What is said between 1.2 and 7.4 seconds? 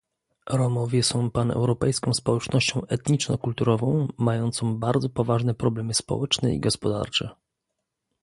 paneuropejską społecznością etniczno-kulturową, mającą bardzo poważne problemy społeczne i gospodarcze